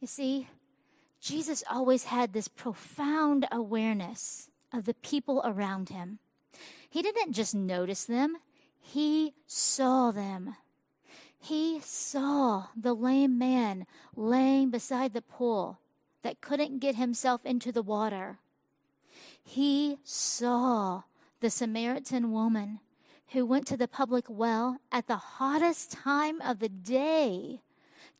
You 0.00 0.06
see, 0.06 0.48
Jesus 1.20 1.64
always 1.70 2.04
had 2.04 2.32
this 2.32 2.46
profound 2.46 3.48
awareness 3.50 4.50
of 4.72 4.84
the 4.84 4.94
people 4.94 5.40
around 5.44 5.88
him. 5.88 6.18
He 6.88 7.02
didn't 7.02 7.32
just 7.32 7.54
notice 7.54 8.04
them, 8.04 8.36
he 8.86 9.34
saw 9.48 10.12
them. 10.12 10.54
He 11.38 11.80
saw 11.80 12.68
the 12.76 12.94
lame 12.94 13.36
man 13.36 13.84
laying 14.14 14.70
beside 14.70 15.12
the 15.12 15.22
pool 15.22 15.80
that 16.22 16.40
couldn't 16.40 16.78
get 16.78 16.94
himself 16.94 17.44
into 17.44 17.72
the 17.72 17.82
water. 17.82 18.38
He 19.42 19.98
saw 20.04 21.02
the 21.40 21.50
Samaritan 21.50 22.30
woman 22.30 22.78
who 23.32 23.44
went 23.44 23.66
to 23.66 23.76
the 23.76 23.88
public 23.88 24.26
well 24.28 24.78
at 24.92 25.08
the 25.08 25.16
hottest 25.16 25.90
time 25.90 26.40
of 26.40 26.60
the 26.60 26.68
day 26.68 27.62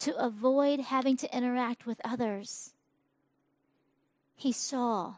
to 0.01 0.17
avoid 0.17 0.81
having 0.81 1.17
to 1.19 1.37
interact 1.37 1.87
with 1.87 2.01
others. 2.05 2.75
He 4.35 4.51
saw 4.51 5.15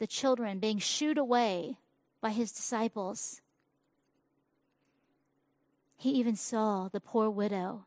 the 0.00 0.08
children 0.08 0.58
being 0.58 0.78
shooed 0.78 1.18
away 1.18 1.78
by 2.20 2.30
his 2.30 2.50
disciples. 2.50 3.40
He 5.98 6.10
even 6.12 6.36
saw 6.36 6.88
the 6.88 7.00
poor 7.00 7.28
widow 7.28 7.86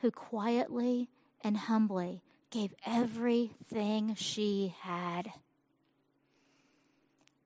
who 0.00 0.10
quietly 0.10 1.10
and 1.42 1.56
humbly 1.56 2.22
gave 2.50 2.74
everything 2.86 4.14
she 4.14 4.74
had. 4.80 5.32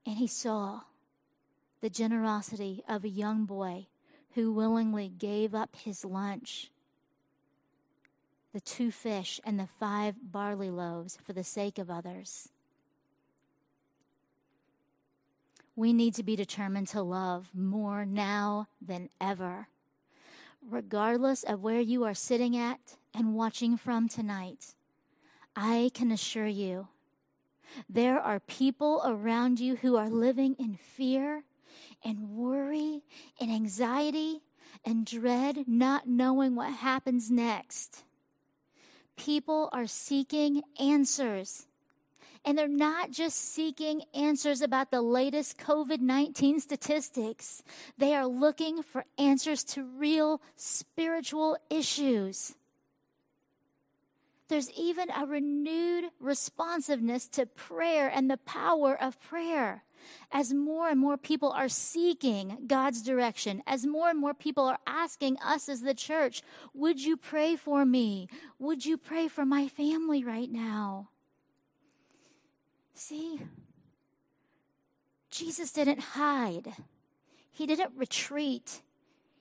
And 0.07 0.17
he 0.17 0.29
saw 0.29 0.83
the 1.81 1.91
generosity 1.91 2.85
of 2.89 3.05
a 3.05 3.09
young 3.09 3.47
boy 3.47 3.89
who 4.35 4.53
willingly 4.53 5.09
gave 5.09 5.57
up 5.57 5.75
his 5.75 6.05
lunch, 6.05 6.71
the 8.53 8.61
two 8.61 8.93
fish 8.93 9.41
and 9.45 9.59
the 9.59 9.67
five 9.67 10.15
barley 10.23 10.71
loaves 10.71 11.19
for 11.25 11.33
the 11.33 11.43
sake 11.43 11.79
of 11.79 11.91
others. 11.91 12.51
We 15.75 15.93
need 15.93 16.15
to 16.15 16.23
be 16.23 16.37
determined 16.37 16.89
to 16.89 17.03
love 17.03 17.51
more 17.55 18.05
now 18.05 18.69
than 18.81 19.09
ever. 19.21 19.69
Regardless 20.69 21.43
of 21.43 21.63
where 21.63 21.81
you 21.81 22.05
are 22.05 22.15
sitting 22.15 22.57
at 22.57 22.97
and 23.15 23.35
watching 23.35 23.77
from 23.77 24.09
tonight, 24.09 24.75
I 25.57 25.91
can 25.95 26.13
assure 26.13 26.47
you 26.47 26.89
there 27.89 28.21
are 28.21 28.41
people 28.41 29.03
around 29.05 29.61
you 29.61 29.77
who 29.77 29.97
are 29.97 30.11
living 30.11 30.57
in 30.59 30.75
fear 30.75 31.45
and 32.05 32.31
worry 32.31 33.03
and 33.41 33.51
anxiety 33.51 34.43
and 34.85 35.07
dread, 35.07 35.65
not 35.67 36.09
knowing 36.09 36.55
what 36.55 36.73
happens 36.73 37.31
next. 37.31 38.05
People 39.17 39.69
are 39.73 39.87
seeking 39.87 40.63
answers. 40.79 41.67
And 42.45 42.57
they're 42.57 42.69
not 42.69 43.11
just 43.11 43.37
seeking 43.37 44.03
answers 44.15 44.63
about 44.63 44.91
the 44.91 45.03
latest 45.03 45.59
COVID 45.59 46.01
19 46.01 46.61
statistics. 46.61 47.63
They 47.99 48.15
are 48.15 48.27
looking 48.27 48.83
for 48.83 49.05
answers 49.19 49.63
to 49.65 49.85
real 49.85 50.41
spiritual 50.57 51.59
issues. 51.69 52.55
There's 54.49 54.71
even 54.73 55.11
a 55.11 55.27
renewed 55.27 56.07
responsiveness 56.19 57.29
to 57.29 57.47
prayer 57.47 58.11
and 58.13 58.31
the 58.31 58.39
power 58.39 59.01
of 59.01 59.21
prayer 59.21 59.85
as 60.33 60.53
more 60.53 60.89
and 60.89 61.01
more 61.01 61.17
people 61.17 61.51
are 61.51 61.69
seeking 61.69 62.65
God's 62.67 63.03
direction, 63.03 63.63
as 63.67 63.87
more 63.87 64.11
and 64.11 64.19
more 64.19 64.35
people 64.35 64.65
are 64.65 64.79
asking 64.87 65.39
us 65.39 65.69
as 65.69 65.83
the 65.83 65.95
church, 65.95 66.43
Would 66.75 67.03
you 67.03 67.17
pray 67.17 67.57
for 67.57 67.85
me? 67.85 68.29
Would 68.59 68.85
you 68.87 68.97
pray 68.97 69.29
for 69.29 69.45
my 69.45 69.69
family 69.69 70.25
right 70.25 70.51
now? 70.51 71.09
See, 73.03 73.41
Jesus 75.31 75.73
didn't 75.73 76.01
hide, 76.01 76.75
He 77.51 77.67
didn't 77.67 77.93
retreat, 77.97 78.83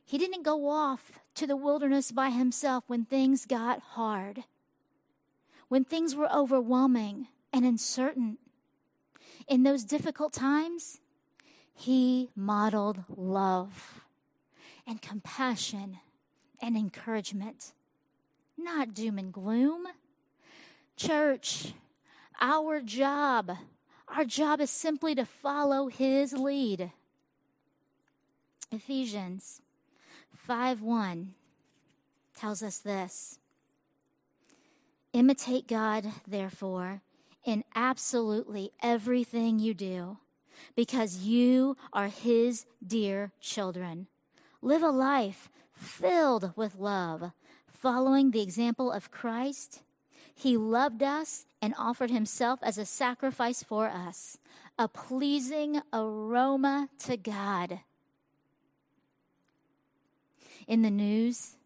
He 0.05 0.17
didn't 0.17 0.43
go 0.43 0.69
off 0.69 1.19
to 1.35 1.45
the 1.45 1.57
wilderness 1.57 2.13
by 2.13 2.29
Himself 2.29 2.85
when 2.87 3.03
things 3.03 3.45
got 3.45 3.81
hard, 3.81 4.45
when 5.67 5.83
things 5.83 6.15
were 6.15 6.33
overwhelming 6.33 7.27
and 7.51 7.65
uncertain. 7.65 8.37
In 9.45 9.63
those 9.63 9.83
difficult 9.83 10.31
times, 10.31 11.01
he 11.73 12.29
modeled 12.37 13.03
love 13.09 14.05
and 14.87 15.01
compassion 15.01 15.97
and 16.61 16.77
encouragement, 16.77 17.73
not 18.57 18.93
doom 18.93 19.17
and 19.17 19.33
gloom. 19.33 19.85
Church, 20.95 21.73
our 22.39 22.81
job, 22.81 23.51
our 24.07 24.25
job 24.25 24.61
is 24.61 24.69
simply 24.69 25.15
to 25.15 25.25
follow 25.25 25.87
his 25.87 26.33
lead. 26.33 26.91
Ephesians 28.71 29.61
5 30.35 30.81
1 30.81 31.33
tells 32.35 32.63
us 32.63 32.77
this 32.79 33.39
Imitate 35.13 35.67
God, 35.67 36.11
therefore 36.27 37.01
in 37.45 37.63
absolutely 37.75 38.71
everything 38.81 39.59
you 39.59 39.73
do 39.73 40.17
because 40.75 41.19
you 41.19 41.77
are 41.93 42.07
His 42.07 42.65
dear 42.85 43.31
children. 43.39 44.07
Live 44.61 44.83
a 44.83 44.89
life 44.89 45.49
filled 45.71 46.53
with 46.55 46.75
love, 46.75 47.31
following 47.67 48.31
the 48.31 48.41
example 48.41 48.91
of 48.91 49.09
Christ. 49.09 49.83
He 50.39 50.55
loved 50.55 51.03
us 51.03 51.45
and 51.61 51.73
offered 51.77 52.11
Himself 52.11 52.61
as 52.63 52.77
a 52.77 52.85
sacrifice 52.85 53.61
for 53.61 53.89
us, 53.89 54.37
a 54.77 54.87
pleasing 54.87 55.81
aroma 55.91 56.87
to 56.99 57.17
God. 57.17 57.81
In 60.65 60.81
the 60.81 60.89
news 60.89 61.57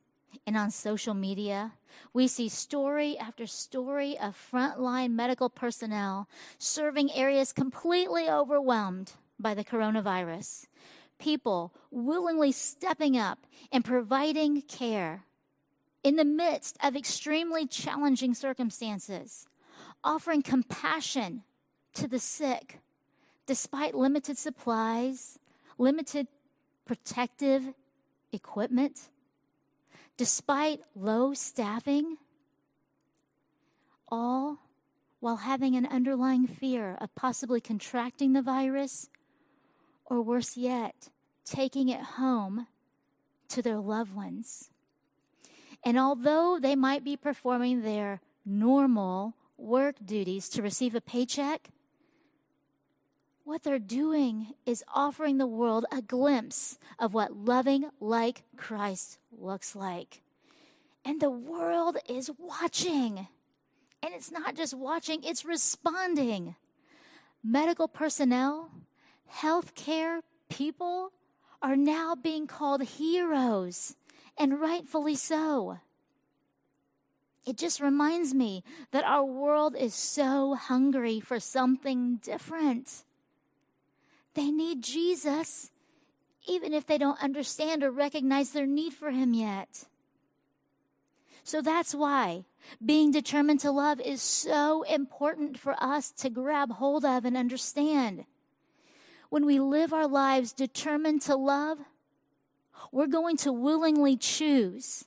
and 0.47 0.57
on 0.57 0.71
social 0.71 1.13
media, 1.13 1.73
we 2.13 2.27
see 2.27 2.49
story 2.49 3.15
after 3.15 3.45
story 3.45 4.17
of 4.17 4.36
frontline 4.36 5.12
medical 5.12 5.49
personnel 5.49 6.27
serving 6.57 7.12
areas 7.12 7.53
completely 7.53 8.27
overwhelmed 8.27 9.12
by 9.39 9.53
the 9.53 9.63
coronavirus. 9.63 10.65
People 11.19 11.75
willingly 11.91 12.51
stepping 12.51 13.15
up 13.19 13.45
and 13.71 13.86
providing 13.86 14.63
care 14.63 15.25
in 16.04 16.16
the 16.18 16.26
midst 16.26 16.78
of 16.84 16.96
extremely 16.96 17.66
challenging 17.66 18.34
circumstances, 18.34 19.48
offering 20.04 20.42
compassion 20.42 21.44
to 21.94 22.08
the 22.08 22.20
sick 22.20 22.80
despite 23.46 23.94
limited 23.94 24.38
supplies, 24.38 25.38
limited 25.78 26.28
protective 26.86 27.74
equipment 28.32 29.10
despite 30.16 30.80
low 30.96 31.34
staffing, 31.34 32.18
all 34.10 34.60
while 35.20 35.38
having 35.38 35.76
an 35.76 35.86
underlying 35.86 36.46
fear 36.46 36.98
of 37.02 37.16
possibly 37.16 37.60
contracting 37.60 38.34
the 38.34 38.42
virus, 38.42 39.10
or 40.06 40.22
worse 40.22 40.58
yet, 40.58 41.10
taking 41.46 41.89
it 41.89 42.02
home 42.02 42.68
to 43.48 43.62
their 43.62 43.80
loved 43.80 44.13
ones. 44.13 44.70
And 45.84 45.98
although 46.00 46.60
they 46.60 46.76
might 46.76 47.04
be 47.04 47.17
performing 47.17 47.82
their 47.82 48.22
normal 48.46 49.36
work 49.58 49.96
duties 50.04 50.50
to 50.50 50.62
receive 50.62 50.96
a 50.96 51.02
paycheck, 51.02 51.69
what 53.43 53.63
they're 53.63 53.80
doing 53.80 54.54
is 54.65 54.84
offering 54.93 55.38
the 55.38 55.48
world 55.48 55.86
a 55.91 56.02
glimpse 56.02 56.78
of 56.98 57.13
what 57.13 57.36
loving 57.36 57.89
like 58.00 58.43
Christ 58.56 59.19
looks 59.38 59.76
like. 59.76 60.22
And 61.04 61.19
the 61.19 61.30
world 61.30 61.98
is 62.08 62.32
watching. 62.38 63.28
And 64.02 64.13
it's 64.13 64.32
not 64.32 64.56
just 64.56 64.74
watching, 64.74 65.24
it's 65.24 65.43
responding. 65.43 66.56
Medical 67.43 67.89
personnel, 67.89 68.72
healthcare 69.30 70.22
people 70.50 71.12
are 71.62 71.76
now 71.76 72.15
being 72.15 72.48
called 72.48 72.84
heroes 72.84 73.96
and 74.38 74.60
rightfully 74.60 75.15
so. 75.15 75.80
It 77.46 77.58
just 77.58 77.82
reminds 77.82 78.34
me 78.34 78.63
that 78.91 79.04
our 79.04 79.26
world 79.26 79.76
is 79.78 79.93
so 79.93 80.56
hungry 80.56 81.19
for 81.19 81.39
something 81.39 82.17
different. 82.24 83.04
They 84.34 84.50
need 84.50 84.82
Jesus, 84.82 85.69
even 86.48 86.74
if 86.74 86.86
they 86.86 86.98
don't 86.98 87.22
understand 87.22 87.84
or 87.84 87.91
recognize 87.91 88.52
their 88.52 88.65
need 88.65 88.93
for 88.93 89.12
Him 89.12 89.34
yet. 89.34 89.86
So 91.43 91.62
that's 91.62 91.93
why 91.93 92.46
being 92.84 93.12
determined 93.12 93.60
to 93.62 93.72
love 93.72 94.00
is 94.00 94.22
so 94.22 94.84
important 94.84 95.60
for 95.60 95.76
us 95.84 96.12
to 96.13 96.30
grab 96.30 96.72
hold 96.72 97.04
of 97.04 97.26
and 97.26 97.36
understand. 97.36 98.26
When 99.30 99.46
we 99.46 99.60
live 99.60 99.93
our 99.93 100.08
lives 100.08 100.54
determined 100.54 101.22
to 101.24 101.36
love, 101.36 101.80
we're 102.91 103.08
going 103.08 103.38
to 103.38 103.52
willingly 103.52 104.17
choose 104.17 105.06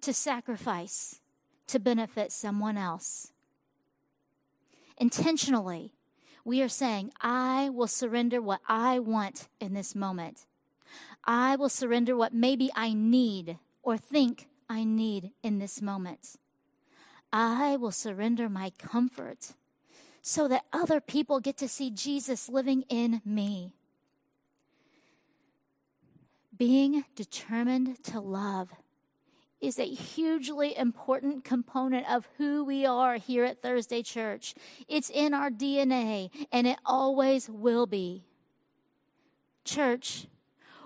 to 0.00 0.12
sacrifice 0.12 1.20
to 1.66 1.78
benefit 1.78 2.32
someone 2.32 2.76
else. 2.76 3.32
Intentionally, 4.98 5.94
we 6.44 6.62
are 6.62 6.68
saying, 6.68 7.12
I 7.20 7.68
will 7.68 7.86
surrender 7.86 8.40
what 8.40 8.60
I 8.68 8.98
want 8.98 9.48
in 9.60 9.74
this 9.74 9.94
moment. 9.94 10.46
I 11.24 11.56
will 11.56 11.68
surrender 11.68 12.16
what 12.16 12.34
maybe 12.34 12.70
I 12.74 12.92
need 12.92 13.58
or 13.82 13.96
think 13.96 14.48
I 14.68 14.84
need 14.84 15.32
in 15.42 15.58
this 15.58 15.80
moment. 15.80 16.36
I 17.32 17.76
will 17.76 17.92
surrender 17.92 18.48
my 18.48 18.70
comfort 18.78 19.52
so 20.22 20.48
that 20.48 20.64
other 20.72 21.00
people 21.00 21.40
get 21.40 21.56
to 21.58 21.68
see 21.68 21.90
Jesus 21.90 22.48
living 22.48 22.82
in 22.88 23.20
me. 23.24 23.74
Being 26.60 27.06
determined 27.16 28.04
to 28.04 28.20
love 28.20 28.74
is 29.62 29.78
a 29.78 29.86
hugely 29.86 30.76
important 30.76 31.42
component 31.42 32.06
of 32.06 32.28
who 32.36 32.62
we 32.62 32.84
are 32.84 33.14
here 33.14 33.46
at 33.46 33.62
Thursday 33.62 34.02
Church. 34.02 34.54
It's 34.86 35.08
in 35.08 35.32
our 35.32 35.48
DNA, 35.48 36.28
and 36.52 36.66
it 36.66 36.76
always 36.84 37.48
will 37.48 37.86
be. 37.86 38.24
Church, 39.64 40.26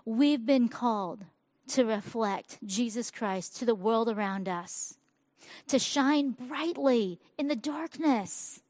we've 0.04 0.46
been 0.46 0.68
called 0.68 1.24
to 1.70 1.84
reflect 1.84 2.64
Jesus 2.64 3.10
Christ 3.10 3.56
to 3.56 3.64
the 3.64 3.74
world 3.74 4.08
around 4.08 4.48
us, 4.48 4.96
to 5.66 5.80
shine 5.80 6.30
brightly 6.30 7.18
in 7.36 7.48
the 7.48 7.56
darkness, 7.56 8.62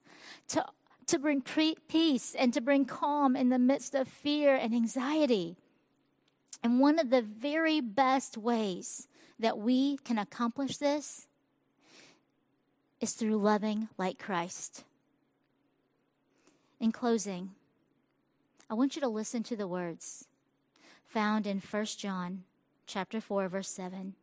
to, 0.49 0.65
to 1.09 1.19
bring 1.19 1.43
pre- 1.43 1.77
peace 1.87 2.35
and 2.35 2.55
to 2.55 2.63
bring 2.63 2.87
calm 2.87 3.37
in 3.37 3.51
the 3.51 3.59
midst 3.59 3.95
of 3.95 4.09
fear 4.09 4.55
and 4.57 4.75
anxiety. 4.75 5.59
And 6.65 6.81
one 6.81 6.99
of 6.99 7.11
the 7.11 7.21
very 7.21 7.83
best 7.83 8.39
ways 8.39 9.07
that 9.39 9.59
we 9.59 9.99
can 9.99 10.17
accomplish 10.17 10.79
this 10.79 11.29
is 13.01 13.13
through 13.13 13.37
loving 13.37 13.91
like 13.99 14.19
Christ. 14.19 14.85
In 16.81 16.91
closing, 16.91 17.51
I 18.71 18.75
want 18.75 18.97
you 18.97 19.03
to 19.03 19.09
listen 19.09 19.43
to 19.45 19.57
the 19.57 19.69
words 19.69 20.27
found 21.05 21.47
in 21.47 21.61
1 21.61 21.85
John 21.99 22.45
chapter 22.87 23.21
4 23.21 23.47
verse 23.49 23.69
7. 23.69 24.15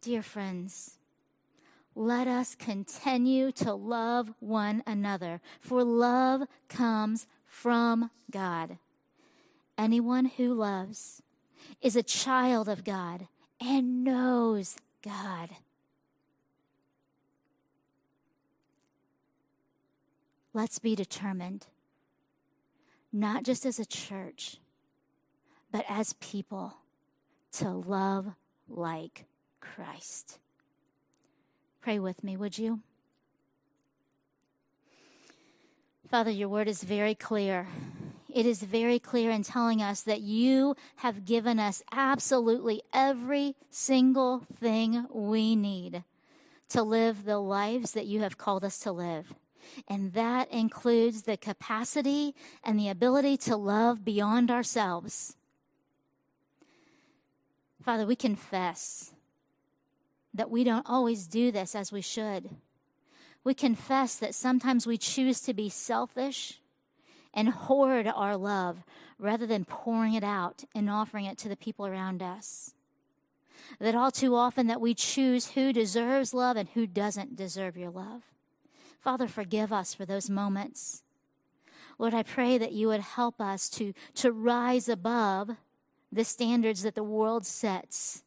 Dear 0.00 0.22
friends, 0.22 0.98
let 1.96 2.28
us 2.28 2.54
continue 2.54 3.52
to 3.52 3.74
love 3.74 4.32
one 4.38 4.82
another, 4.86 5.40
for 5.60 5.82
love 5.84 6.42
comes 6.68 7.26
from 7.44 8.10
God. 8.30 8.78
Anyone 9.76 10.26
who 10.26 10.54
loves 10.54 11.22
is 11.80 11.96
a 11.96 12.02
child 12.02 12.68
of 12.68 12.84
God 12.84 13.26
and 13.60 14.04
knows 14.04 14.76
God. 15.02 15.50
Let's 20.52 20.78
be 20.78 20.94
determined, 20.94 21.66
not 23.12 23.42
just 23.42 23.66
as 23.66 23.80
a 23.80 23.84
church, 23.84 24.58
but 25.72 25.84
as 25.88 26.12
people, 26.14 26.74
to 27.54 27.70
love 27.70 28.28
like 28.68 29.24
Christ. 29.60 30.38
Pray 31.80 31.98
with 31.98 32.22
me, 32.22 32.36
would 32.36 32.56
you? 32.56 32.80
Father, 36.08 36.30
your 36.30 36.48
word 36.48 36.68
is 36.68 36.84
very 36.84 37.16
clear 37.16 37.66
it 38.34 38.46
is 38.46 38.64
very 38.64 38.98
clear 38.98 39.30
in 39.30 39.44
telling 39.44 39.80
us 39.80 40.02
that 40.02 40.20
you 40.20 40.74
have 40.96 41.24
given 41.24 41.60
us 41.60 41.84
absolutely 41.92 42.82
every 42.92 43.54
single 43.70 44.40
thing 44.40 45.06
we 45.12 45.54
need 45.54 46.02
to 46.70 46.82
live 46.82 47.24
the 47.24 47.38
lives 47.38 47.92
that 47.92 48.06
you 48.06 48.22
have 48.22 48.36
called 48.36 48.64
us 48.64 48.80
to 48.80 48.90
live. 48.90 49.34
And 49.86 50.14
that 50.14 50.50
includes 50.50 51.22
the 51.22 51.36
capacity 51.36 52.34
and 52.64 52.78
the 52.78 52.88
ability 52.88 53.36
to 53.38 53.56
love 53.56 54.04
beyond 54.04 54.50
ourselves. 54.50 55.36
Father, 57.80 58.04
we 58.04 58.16
confess 58.16 59.12
that 60.34 60.50
we 60.50 60.64
don't 60.64 60.88
always 60.88 61.28
do 61.28 61.52
this 61.52 61.76
as 61.76 61.92
we 61.92 62.00
should. 62.00 62.50
We 63.44 63.54
confess 63.54 64.16
that 64.16 64.34
sometimes 64.34 64.88
we 64.88 64.98
choose 64.98 65.40
to 65.42 65.54
be 65.54 65.68
selfish 65.68 66.60
and 67.34 67.48
hoard 67.50 68.06
our 68.06 68.36
love 68.36 68.84
rather 69.18 69.46
than 69.46 69.64
pouring 69.64 70.14
it 70.14 70.24
out 70.24 70.64
and 70.74 70.88
offering 70.88 71.26
it 71.26 71.36
to 71.38 71.48
the 71.48 71.56
people 71.56 71.86
around 71.86 72.22
us. 72.22 72.74
That 73.78 73.94
all 73.94 74.10
too 74.10 74.34
often 74.34 74.66
that 74.68 74.80
we 74.80 74.94
choose 74.94 75.48
who 75.48 75.72
deserves 75.72 76.32
love 76.32 76.56
and 76.56 76.68
who 76.70 76.86
doesn't 76.86 77.36
deserve 77.36 77.76
your 77.76 77.90
love. 77.90 78.22
Father, 79.00 79.26
forgive 79.26 79.72
us 79.72 79.92
for 79.92 80.06
those 80.06 80.30
moments. 80.30 81.02
Lord, 81.98 82.14
I 82.14 82.22
pray 82.22 82.58
that 82.58 82.72
you 82.72 82.88
would 82.88 83.00
help 83.00 83.40
us 83.40 83.68
to, 83.70 83.92
to 84.14 84.32
rise 84.32 84.88
above 84.88 85.50
the 86.10 86.24
standards 86.24 86.82
that 86.82 86.94
the 86.94 87.02
world 87.02 87.44
sets 87.44 88.22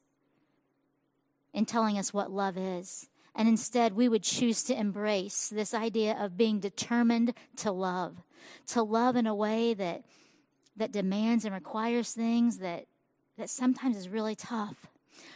in 1.54 1.66
telling 1.66 1.98
us 1.98 2.14
what 2.14 2.32
love 2.32 2.58
is. 2.58 3.10
And 3.38 3.48
instead, 3.48 3.94
we 3.94 4.10
would 4.10 4.24
choose 4.24 4.64
to 4.64 4.78
embrace 4.78 5.48
this 5.48 5.76
idea 5.76 6.18
of 6.20 6.36
being 6.36 6.60
determined 6.60 7.36
to 7.58 7.72
love, 7.72 8.24
to 8.70 8.82
love 8.82 9.16
in 9.16 9.28
a 9.28 9.36
way 9.36 9.76
that 9.76 10.04
that 10.76 10.92
demands 10.92 11.46
and 11.46 11.54
requires 11.54 12.14
things 12.14 12.58
that 12.60 12.86
that 13.38 13.50
sometimes 13.50 13.96
is 13.96 14.10
really 14.10 14.36
tough. 14.36 14.88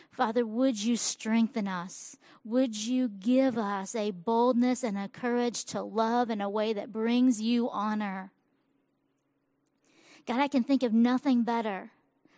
Father, 0.10 0.46
would 0.46 0.84
you 0.84 0.98
strengthen 0.98 1.68
us? 1.68 2.18
Would 2.44 2.76
you 2.76 3.08
give 3.08 3.58
us 3.58 3.94
a 3.94 4.10
boldness 4.10 4.84
and 4.84 4.98
a 4.98 5.08
courage 5.08 5.64
to 5.66 5.82
love 5.84 6.32
in 6.32 6.42
a 6.42 6.50
way 6.50 6.74
that 6.74 6.92
brings 6.92 7.40
you 7.40 7.70
honor? 7.70 8.32
God, 10.26 10.40
I 10.40 10.48
can 10.48 10.64
think 10.64 10.82
of 10.82 10.94
nothing 10.94 11.44
better 11.44 11.92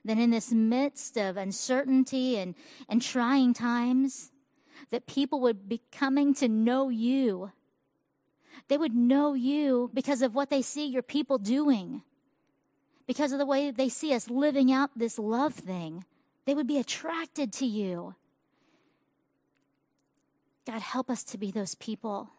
than 0.04 0.19
in 0.19 0.30
this 0.30 0.52
midst 0.52 1.17
of 1.17 1.38
uncertainty 1.38 2.38
and, 2.38 2.56
and 2.89 3.02
trying 3.02 3.54
times 3.54 4.33
that 4.94 5.06
people 5.08 5.42
would 5.42 5.68
be 5.68 5.82
coming 5.92 6.34
to 6.36 6.48
know 6.48 6.88
you 6.88 7.52
they 8.68 8.78
would 8.78 8.96
know 8.96 9.34
you 9.34 9.90
because 9.94 10.22
of 10.22 10.36
what 10.36 10.50
they 10.50 10.62
see 10.62 10.86
your 10.86 11.04
people 11.04 11.38
doing, 11.38 12.02
because 13.08 13.32
of 13.32 13.40
the 13.40 13.46
way 13.46 13.72
they 13.72 13.90
see 13.90 14.14
us 14.14 14.30
living 14.30 14.72
out 14.72 14.92
this 14.96 15.20
love 15.20 15.54
thing. 15.54 16.06
They 16.46 16.54
would 16.54 16.68
be 16.68 16.78
attracted 16.78 17.54
to 17.54 17.66
you. 17.66 18.16
God, 20.66 20.82
help 20.82 21.10
us 21.10 21.24
to 21.26 21.38
be 21.38 21.52
those 21.52 21.76
people. 21.76 22.30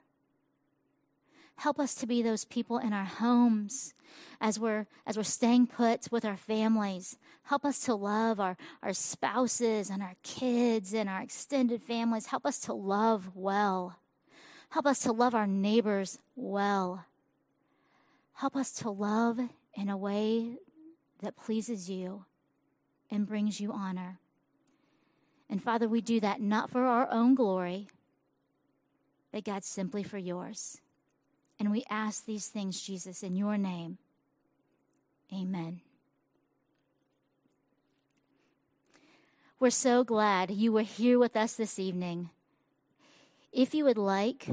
Help 1.57 1.79
us 1.79 1.95
to 1.95 2.07
be 2.07 2.21
those 2.21 2.45
people 2.45 2.79
in 2.79 2.93
our 2.93 3.05
homes 3.05 3.95
as 4.41 4.59
we're 4.59 4.87
as 5.07 5.17
we're 5.17 5.23
staying 5.23 5.67
put 5.67 6.11
with 6.11 6.25
our 6.25 6.37
families. 6.37 7.17
Help 7.45 7.65
us 7.65 7.81
to 7.81 7.95
love 7.95 8.41
our, 8.41 8.57
our 8.83 8.93
spouses 8.93 9.91
and 9.91 10.03
our 10.03 10.15
kids 10.23 10.93
and 10.93 11.09
our 11.09 11.23
extended 11.23 11.83
families. 11.83 12.27
Help 12.27 12.45
us 12.47 12.59
to 12.61 12.73
love 12.73 13.31
well. 13.35 13.97
Help 14.71 14.87
us 14.87 15.01
to 15.01 15.13
love 15.13 15.35
our 15.35 15.47
neighbors 15.47 16.19
well. 16.35 17.07
Help 18.35 18.57
us 18.57 18.73
to 18.73 18.91
love 18.91 19.39
in 19.75 19.89
a 19.89 19.97
way 19.97 20.57
that 21.23 21.37
pleases 21.37 21.89
you 21.89 22.25
and 23.11 23.27
brings 23.27 23.61
you 23.61 23.73
honor. 23.73 24.19
And 25.49 25.63
Father, 25.63 25.89
we 25.89 26.01
do 26.01 26.19
that 26.21 26.41
not 26.41 26.71
for 26.71 26.85
our 26.85 27.09
own 27.11 27.35
glory, 27.35 27.89
but 29.31 29.45
God, 29.45 29.63
simply 29.63 30.03
for 30.03 30.19
yours. 30.19 30.81
And 31.59 31.71
we 31.71 31.85
ask 31.89 32.25
these 32.25 32.49
things, 32.49 32.83
Jesus, 32.83 33.23
in 33.23 33.37
your 33.37 33.57
name. 33.57 33.99
Amen. 35.33 35.81
We're 39.61 39.71
so 39.71 40.05
glad 40.05 40.51
you 40.51 40.73
were 40.73 40.83
here 40.83 41.19
with 41.19 41.37
us 41.37 41.55
this 41.55 41.79
evening. 41.79 42.31
If 43.53 43.75
you 43.75 43.85
would 43.85 43.97
like, 43.97 44.49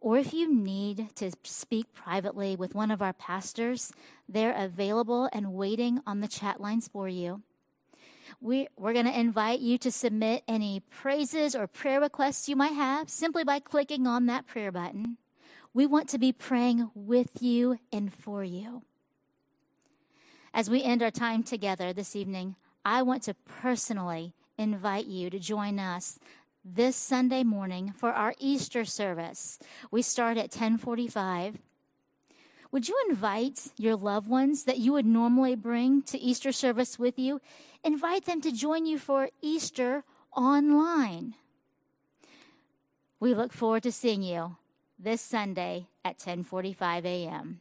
or 0.00 0.16
if 0.16 0.32
you 0.32 0.52
need 0.52 1.14
to 1.16 1.32
speak 1.42 1.92
privately 1.92 2.56
with 2.56 2.74
one 2.74 2.90
of 2.90 3.02
our 3.02 3.12
pastors, 3.12 3.92
they're 4.28 4.54
available 4.56 5.28
and 5.32 5.54
waiting 5.54 6.00
on 6.06 6.20
the 6.20 6.28
chat 6.28 6.60
lines 6.60 6.88
for 6.88 7.08
you. 7.08 7.42
We, 8.40 8.68
we're 8.76 8.92
going 8.92 9.06
to 9.06 9.18
invite 9.18 9.60
you 9.60 9.76
to 9.78 9.90
submit 9.90 10.44
any 10.46 10.80
praises 10.80 11.54
or 11.54 11.66
prayer 11.66 12.00
requests 12.00 12.48
you 12.48 12.56
might 12.56 12.74
have 12.74 13.10
simply 13.10 13.44
by 13.44 13.60
clicking 13.60 14.06
on 14.06 14.26
that 14.26 14.46
prayer 14.46 14.72
button. 14.72 15.18
We 15.74 15.86
want 15.86 16.08
to 16.10 16.18
be 16.18 16.30
praying 16.30 16.88
with 16.94 17.42
you 17.42 17.80
and 17.92 18.14
for 18.14 18.44
you. 18.44 18.82
As 20.54 20.70
we 20.70 20.84
end 20.84 21.02
our 21.02 21.10
time 21.10 21.42
together 21.42 21.92
this 21.92 22.14
evening, 22.14 22.54
I 22.84 23.02
want 23.02 23.24
to 23.24 23.34
personally 23.34 24.34
invite 24.56 25.06
you 25.06 25.30
to 25.30 25.40
join 25.40 25.80
us 25.80 26.20
this 26.64 26.94
Sunday 26.94 27.42
morning 27.42 27.92
for 27.96 28.12
our 28.12 28.34
Easter 28.38 28.84
service. 28.84 29.58
We 29.90 30.00
start 30.00 30.36
at 30.36 30.54
1045. 30.54 31.58
Would 32.70 32.88
you 32.88 32.96
invite 33.08 33.72
your 33.76 33.96
loved 33.96 34.28
ones 34.28 34.64
that 34.64 34.78
you 34.78 34.92
would 34.92 35.06
normally 35.06 35.56
bring 35.56 36.02
to 36.02 36.18
Easter 36.20 36.52
service 36.52 37.00
with 37.00 37.18
you? 37.18 37.40
Invite 37.82 38.26
them 38.26 38.40
to 38.42 38.52
join 38.52 38.86
you 38.86 39.00
for 39.00 39.30
Easter 39.42 40.04
online. 40.36 41.34
We 43.18 43.34
look 43.34 43.52
forward 43.52 43.82
to 43.82 43.92
seeing 43.92 44.22
you 44.22 44.56
this 44.98 45.20
Sunday 45.20 45.88
at 46.04 46.18
10:45 46.18 47.04
a.m. 47.04 47.60